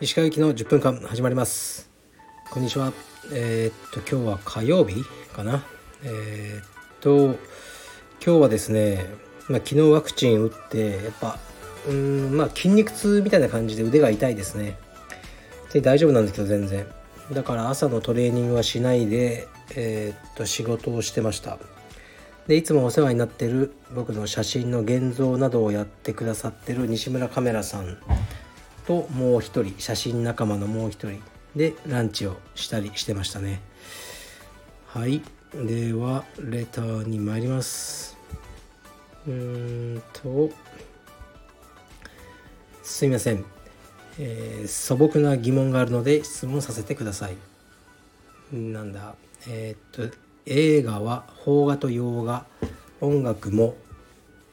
[0.00, 1.90] 石川行きの10分間始まります。
[2.52, 2.92] こんにちは。
[3.32, 5.02] えー、っと今日は火曜日
[5.32, 5.64] かな。
[6.04, 6.68] えー、っ
[7.00, 7.36] と
[8.24, 9.06] 今日はですね、
[9.48, 11.40] まあ、昨日ワクチン打ってやっぱ
[11.88, 14.78] うんまあ筋肉痛みたいな感じで腕が痛いですね。
[15.72, 16.86] で大丈夫なんですけど全然。
[17.32, 21.58] だから朝のトレーニングはしないで、えー、っと仕事をしてました。
[22.46, 27.96] でいつもお世話になってる僕の写真の現像などをやってくださってる西村カメラさん
[28.86, 31.22] ともう一人写真仲間のもう一人
[31.56, 33.60] でランチをしたりしてましたね。
[34.86, 35.22] はい。
[35.54, 38.16] ではレターに参ります。
[39.26, 40.50] うーんと
[42.82, 43.44] すみません、
[44.18, 47.36] えー、素朴な疑問があるので質問させてください。
[48.52, 49.14] なんだ？
[49.48, 52.46] えー、っと映画は邦画と洋画。
[53.00, 53.76] 音楽も、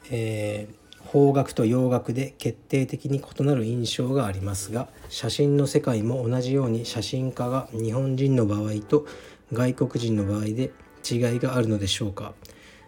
[0.09, 9.06] えー、邦楽と洋楽で決定的に異なる印象がありますが写真の世界も同じように写真家が日本人の場合と
[9.53, 10.72] 外国人の場合で
[11.09, 12.34] 違いがあるのでしょうか。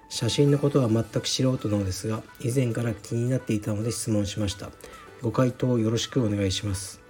[0.10, 4.70] 写真のことは全く素人なのですが以前から気になっていたので質問しました。
[5.22, 7.02] ご回答よろしくお願いします。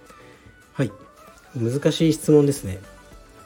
[0.72, 0.92] はい。
[1.54, 2.78] 難しい質問ですね。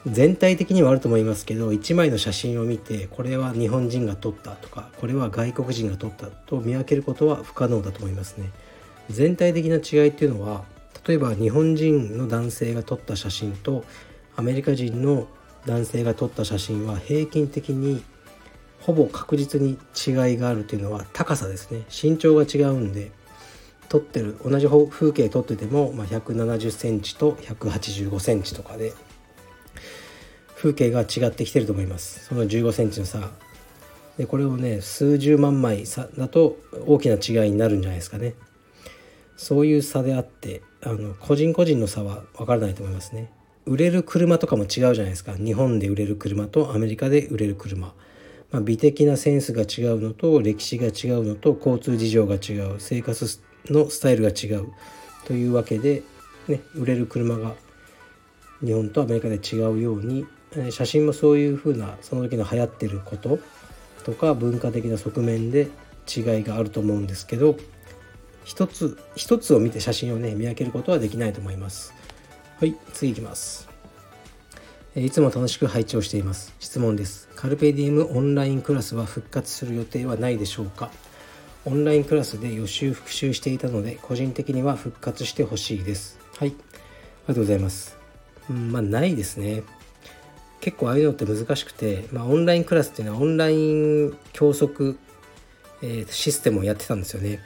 [0.06, 8.50] 全体的にはあると思いますけど1枚の写真を見てこれは日本人が撮ったとかこれは外国人が撮ったと見分けることは不可能だと思いますね。
[9.10, 10.64] 全体的な違いっていうのは
[11.06, 13.84] 例えば日本人の男性が撮った写真と
[14.36, 15.26] アメリカ人の
[15.66, 18.02] 男性が撮った写真は平均的に
[18.80, 21.82] ほぼ確実に違いがあるというのは高さですね。
[21.91, 23.10] 身長が違うんで
[23.88, 28.92] 撮ってる同じ風景撮ってても、まあ、170センチと185センチとかで
[30.58, 32.26] 風景が違ってきてると思います。
[32.26, 33.30] その15センチの差。
[34.16, 38.34] でこれをね数十万枚差だと大きな違いになるんじゃないですかね。
[39.36, 43.30] そういう差であってあの個人個人の差は分からないと思いますね。
[43.66, 45.34] 売れる車とかも違うじゃないですか。
[45.34, 47.94] 日本で売れる車とアメリカで売れる車、
[48.50, 52.80] まあ、美的なセンスが違うのと歴史が違うのと交通事情が違う。
[52.80, 54.66] 生活のスタイルが違う。
[55.24, 56.02] というわけで、
[56.48, 57.54] ね、売れる車が
[58.64, 60.26] 日本とアメリカで違うように
[60.70, 63.38] 写真もそういうふうなその時の流行ってること
[64.04, 65.69] とか文化的な側面で
[66.09, 67.56] 違いがあると思うんですけど
[68.44, 71.92] 一つ一つを見て写真をね見分けることはできないと思います。
[72.59, 73.69] はい次いきます。
[74.97, 76.54] いつも楽しく拝聴しています。
[76.59, 77.28] 質問です。
[77.36, 80.91] カルペディウムオンラインクラスは復活する予定はないでしょうか？
[81.66, 86.19] オンラインクラスで予習復習していたので個人的には復活してほしいです。
[86.38, 86.54] はいあり
[87.28, 87.98] がとうございます。
[88.48, 89.62] うんまあないですね。
[90.60, 94.98] 結構ああいうのって難しくて、まあ、オンラインクラスっていうのはオンライン教則、
[95.82, 97.41] えー、システムをやってたんですよね。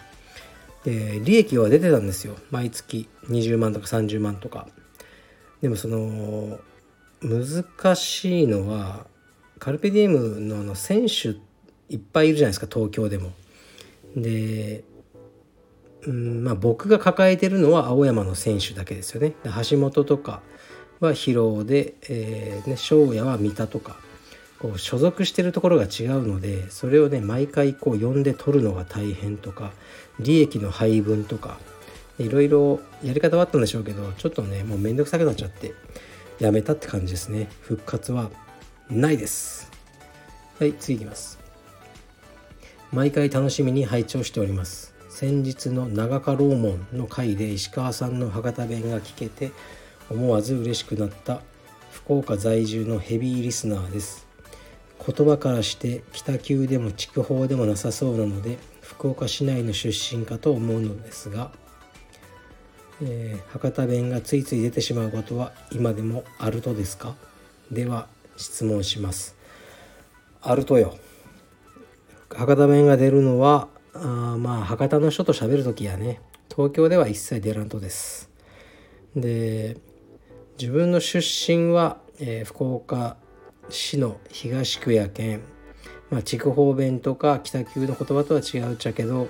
[0.84, 4.66] で利益は出てたんですよ毎月20万とか30万とか。
[5.60, 6.58] でもその
[7.20, 9.06] 難しいのは
[9.60, 11.36] カルペディエムのあの選手
[11.88, 13.30] いっぱいいるじゃないですか東京でも。
[14.16, 14.82] で、
[16.04, 19.34] うんまあ、僕が抱えてるのは青山の選手だけですよね。
[19.70, 20.42] 橋本とか
[21.04, 23.96] は広尾で、えーね、庄屋は三田とか
[24.58, 29.72] こう所属してるところが違うのでそれをね毎回こう呼んで取るのが大変とか
[30.20, 31.58] 利益の配分とか
[32.18, 35.74] いろいろやり方はあったんでしょうけどちょっとねもうめんどくさくなっちゃって
[36.38, 37.48] やめたって感じですね。
[37.60, 38.30] 復活は
[38.90, 39.70] ないです。
[40.58, 41.38] はい次いきます。
[42.92, 44.94] 毎回楽しみに拝聴しております。
[45.08, 49.52] 先日の長岡楼門の回で石川さんの博多弁が聞けて
[50.12, 51.40] 思わず嬉しくなった
[51.90, 54.26] 福岡在住のヘビーリスナーです。
[55.04, 61.50] 言葉からして北九でも筑豊でもなさそうなので福岡市内の出身かと思うのですが、
[63.02, 67.16] えー、博多弁がついつい出てしまうことは今でもあるとですか？
[67.72, 68.06] では
[68.36, 69.34] 質問します。
[70.40, 70.96] あるとよ。
[72.30, 76.20] 博多弁が出るのはあまあ博多の人と喋る時やね。
[76.48, 78.30] 東京では一切出らんとです。
[79.16, 79.76] で
[80.62, 83.16] 自分の出身は、えー、福岡
[83.68, 85.40] 市の東区や県、
[86.08, 89.28] まあ、筑豊弁とか北九の言葉とは違うっちゃけど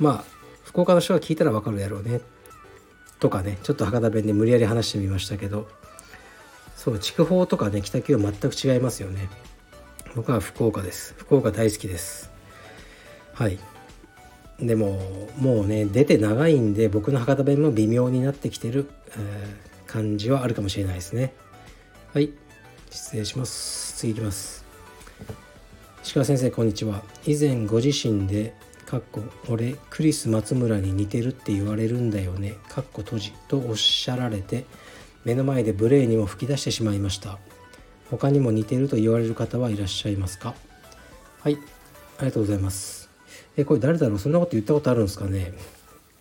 [0.00, 0.24] まあ
[0.64, 2.20] 福岡の人が聞いたら分かるやろうね
[3.20, 5.68] とかねちょっと博多弁で無理やり話してみましたけど
[6.74, 9.28] そう筑豊とかね北九は全く違いますよね。
[10.16, 11.14] 僕は福岡です。
[11.16, 12.32] 福岡大好きです。
[13.32, 13.58] はい。
[14.58, 15.00] でも
[15.38, 21.32] もうね出て長いんで僕の博多弁も微妙になってきてる、えー感じはあるかもしれないですね。
[22.12, 22.30] はい。
[22.90, 23.96] 失礼します。
[23.96, 24.64] 次いきます。
[26.02, 27.04] 石川先生こんにちは。
[27.24, 28.56] 以前ご自身で
[28.86, 32.56] かっこ俺クリス松村に似てるって言われるんだよね。
[32.68, 33.32] かっこ閉じ。
[33.46, 34.64] とおっしゃられて
[35.24, 37.38] 目の前で無礼にも吹き出してしまいました。
[38.10, 40.56] 他にも似てると言われる方はいらっしゃいますか？
[41.40, 41.58] はい。
[42.18, 43.10] ありがとうございます。
[43.56, 44.18] えこれ誰だろう？
[44.18, 45.52] そんなこと言ったことあるんですかね？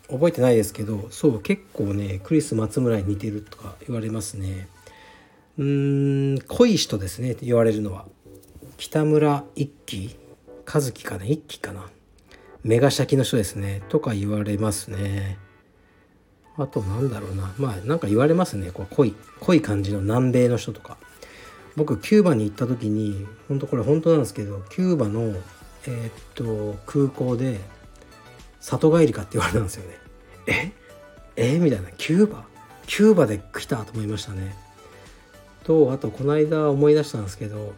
[0.09, 4.67] 覚えてないですけどそう結構ねクリス松村に似てるとか言われますね。
[5.57, 8.05] うーん濃い人ですねって言われるのは。
[8.77, 10.15] 北村一輝
[10.71, 11.89] 和樹かな一輝かな。
[12.63, 15.37] メガシャキの人ですねとか言われますね。
[16.57, 17.53] あとなんだろうな。
[17.57, 20.97] まあなんか言われますねこう濃い濃い感じの南米の人とか。
[21.75, 25.33] 僕キューバに行った時に本当これ本当なんですけどキューバの
[25.87, 27.59] えー、っと空港で
[28.63, 29.97] 里帰りかって言われたんですよね。
[30.47, 30.71] え？
[31.35, 31.59] え？
[31.59, 31.89] みたいな。
[31.97, 32.45] キューバ？
[32.87, 34.55] キューバで来たと思いましたね。
[35.63, 37.73] とあとこの間思い出したんですけど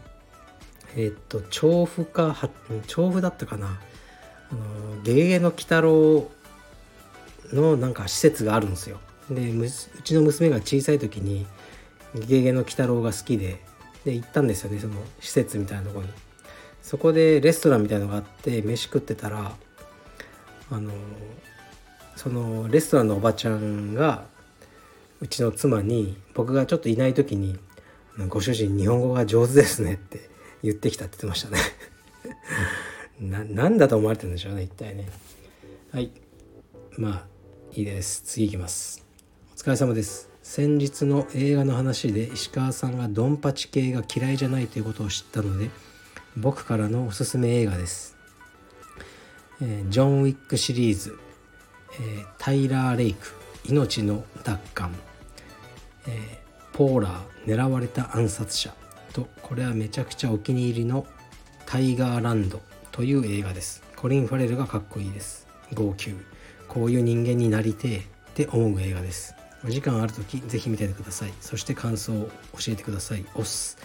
[0.96, 2.36] えー、っと調布か
[2.88, 3.80] 調布だったかな。
[4.52, 6.30] あのゲゲゲの鬼太郎
[7.52, 9.00] のなんか施設があるんですよ。
[9.30, 9.70] でう
[10.04, 11.48] ちの娘が小さい時に
[12.14, 13.60] ゲゲゲの鬼太郎が好きで
[14.04, 16.10] で行ったんですよねその施設みたいなとこに。
[16.84, 19.52] そこでレストランみたいのがあって飯食ってたら
[20.72, 20.92] あの
[22.16, 24.26] そのレストランのおばちゃんが
[25.22, 27.58] うちの妻に僕がちょっといない時に
[28.30, 30.30] 「ご主人日本語が上手ですね」って
[30.64, 31.60] 言ってきたって言ってましたね。
[33.20, 35.10] な何だと思われてるんでしょうね一体ね。
[35.92, 36.12] はい。
[36.98, 37.26] まあ
[37.74, 38.24] いいです。
[38.26, 39.06] 次いきます。
[39.54, 40.30] お疲れ様です。
[40.46, 45.72] 先日の映画の話で石川さんがドンパチ系が嫌いじゃないということを知ったので
[46.38, 48.15] 僕からのおすすめ映画です、
[49.62, 51.18] え、ジョン・ウィックシリーズ、
[52.00, 53.34] え、タイラー・レイク
[53.70, 54.94] 命の奪還、
[56.08, 56.42] え、
[56.74, 58.74] ポーラー狙われた暗殺者
[59.14, 61.08] とこれはめちゃくちゃお気に入りの
[61.66, 62.62] タイガーランド
[62.92, 63.82] という映画です。
[63.96, 65.48] コリン・ファレルがかっこいいです。
[65.74, 66.14] 号泣。
[66.68, 68.02] こういう人間になりてえっ
[68.34, 69.36] て思う映画です。
[69.66, 71.34] お時間ある時ぜひ見ててください。
[71.40, 73.26] そして感想を教えてください。
[73.36, 73.78] おっす。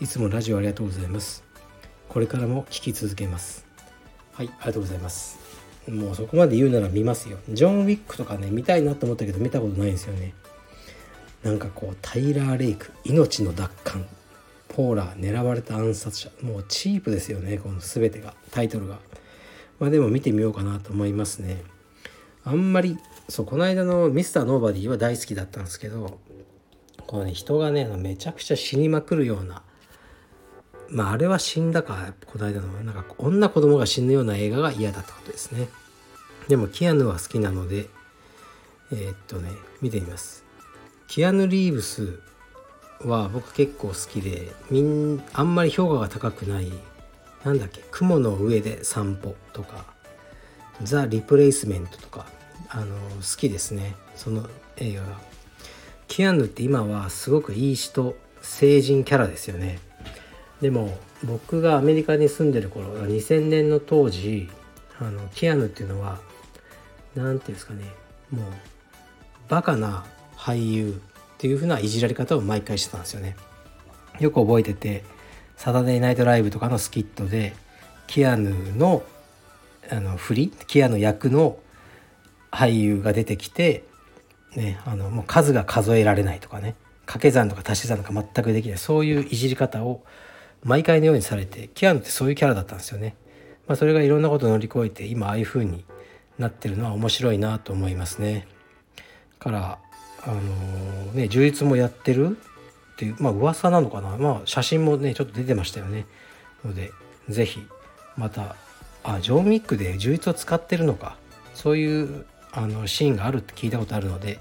[0.00, 1.44] いつもラジオありがとうございます。
[2.08, 3.65] これからも聞き続けます。
[4.36, 5.38] はいありがとうございます。
[5.88, 7.38] もうそこまで言うなら見ますよ。
[7.48, 10.34] ジョン・ウィックとかね見たいなと思ったけど見たことないんですよね。
[11.42, 14.06] なんかこうタイラー・レイク命の奪還。
[14.68, 16.30] ポーラー狙われた暗殺者。
[16.42, 18.34] もうチープですよねこの全てが。
[18.50, 18.98] タイトルが。
[19.78, 21.62] まあでも見てみようかなと思いますね。
[22.44, 22.98] あんまり
[23.30, 26.20] そうこの間のミスターノーバディは大好きだったんですけど
[27.06, 29.62] このね人がねめちゃくちゃ死にまくるような
[30.90, 35.68] まああれは死んだかこの間のなんか女子供が死ぬような映画が嫌だったことですね。
[36.48, 37.88] でもキアヌは好きなので
[38.92, 39.50] えー、っとね
[39.80, 40.44] 見てみます。
[41.08, 42.20] キアヌ・リーブス
[43.00, 46.72] は僕結構好きでみんあんまり評価が高くない。
[47.44, 49.84] なんだっけ雲の上で散歩とか
[50.82, 52.26] ザ・リプレイスメントとか
[52.68, 53.94] あの好きですね。
[54.14, 55.20] その映画が。
[56.08, 59.80] キアヌって今はすごくいい人成人キャラですよね。
[60.60, 64.48] でも僕がアメリカに住んでる頃2000年の当時
[64.98, 66.18] あのキアヌっていうのは
[67.14, 67.84] 何て言うんですかね
[68.30, 68.44] もう
[69.48, 70.04] バカな
[70.36, 71.00] 俳優
[71.36, 73.36] っていう風ないじられ方を毎回してたんですよね。
[74.20, 75.04] よく覚えてて
[75.56, 77.54] サタデーナイトライブとかのスキットで
[78.06, 79.02] キアヌの
[79.90, 81.58] あの振りキアヌ役の
[82.50, 83.84] 俳優が出てきて、
[84.56, 90.02] ね、あのもう数が数えられないとかね掛け算とか足し算とか全くできないそういういじり方を
[90.66, 93.14] 毎回のようにされてキアヌってそういうキャラだったんですよね。
[93.68, 95.84] まあ、それがいろんなことを乗り越えて今ああいう風に
[96.38, 98.48] なってるのは面白いなと思いますね。
[99.38, 99.78] から
[100.24, 100.40] あの
[101.12, 102.36] ね充実もやってる
[102.94, 106.04] っていうまあ噂なのかなまあ写真もねちょっと出てましたよね
[106.64, 106.90] ので
[107.28, 107.64] 是非
[108.16, 108.56] また
[109.04, 111.16] あジョン・ウィックで充実を使ってるのか
[111.54, 114.40] そういうあのシーンがあるって聞いたことあるので、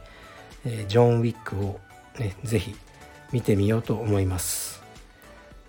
[0.65, 1.79] えー、ジョン・ウィックを
[2.17, 2.75] ね是非
[3.31, 4.74] 見てみようと思います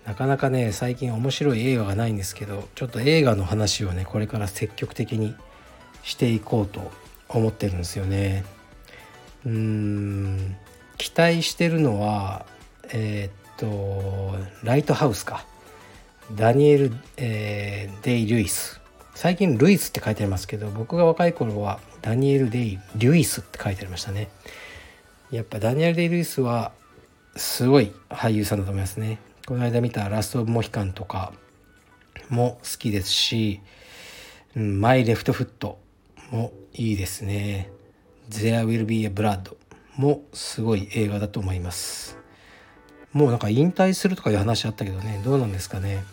[0.07, 5.35] なかなかね最近面白い映画がないんですけどちょっと映画の話をねこれから積極的に
[6.01, 6.91] していこうと
[7.27, 8.45] 思ってるんですよね。
[9.45, 10.55] うーん
[10.97, 12.45] 期待してるのは
[12.93, 15.45] えー、っとライトハウスか。
[16.35, 18.81] ダニエル、えー、デイ・ルイス。
[19.13, 24.29] 最近ルイスって書いてありますけど僕が若い頃はダニエル・デイ・リュイスって書いてありましたね。
[25.31, 26.71] やっぱダニエル・デイ・ルイスは
[27.35, 29.19] すごい俳優さんだと思いますね。
[29.47, 31.31] この間見た「ラスト・オブ・モヒカン」とか
[32.27, 33.61] も好きですし
[34.57, 35.79] 「うんマイ・レフト・フット」
[36.31, 37.69] もいいですね。
[38.29, 39.55] There Will Be a Blood
[39.95, 42.17] もすごい映画だと思います。
[43.13, 46.03] もうなんか引退するとかいう話あったけどねどうなんですかね。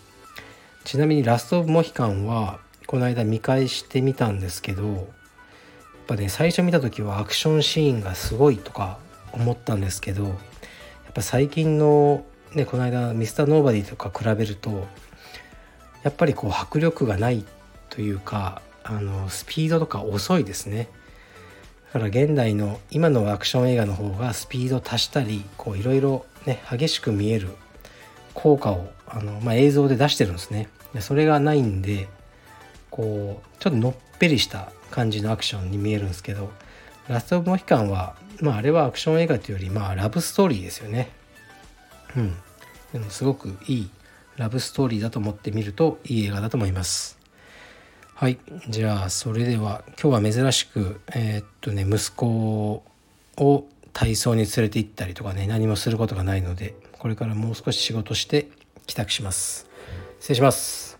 [0.85, 5.05] ちなみにラスト・オブ・モヒカンはこの間見返してみたんですけどやっ
[6.07, 9.01] ぱね最初見た時はアクションシーンがすごいとか
[9.33, 10.37] 思ったんですけどやっ
[11.13, 12.25] ぱ最近の
[12.55, 14.87] ねこの間ミスターノーバディとか比べると
[16.03, 17.45] やっぱりこう迫力がない
[17.91, 20.89] というかあのスピードとか遅いですね。
[21.93, 27.49] だから現代の今のアクション映画の方がスピード足したりこういろいろね激しく見える
[28.35, 30.69] 効果をあの、まあ、映像で出してるんですね。
[30.93, 32.09] でそれがないんで
[32.91, 36.51] こうちょっとのっぺりした感じのアクションに見えるんですけど
[37.09, 41.11] ラスト・オブ・モヒカンは、まあ、あれはアクション映画というより、まあ、ラブストーリーですよね。
[42.17, 42.37] うん。
[43.11, 43.91] すごくいい
[44.37, 47.19] ラブストーリーだと思ってみるといい映画だと思います。
[48.15, 52.85] はいじゃあそれでは今日は珍しくえー、っとね息子
[53.37, 58.49] を体操に連れて行ったりとかね何もすることがないのでこれからもう少し仕事して
[58.87, 59.69] 帰宅します。
[60.21, 60.99] 失礼します。